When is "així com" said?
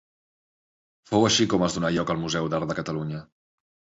1.27-1.67